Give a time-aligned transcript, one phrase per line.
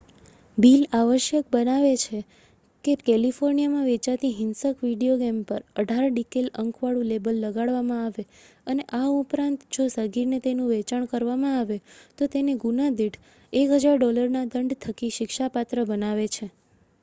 [0.57, 2.19] "Bill આવશ્યક બનાવે છે
[2.85, 8.23] કે કેલિફોર્નિયામાં વેચાતી હિંસક વિડિયો ગેમ પર "18" ડિકૅલ અંકવાળું લેબલ લગાડવામાં આવે
[8.67, 11.77] અને આ ઉપરાંત જો સગીરને તેનું વેચાણ કરવામાં આવે
[12.17, 13.21] તો તેને ગુના દીઠ
[13.53, 16.45] $1,000ના દંડ થકી શિક્ષાપાત્ર બનાવે છે.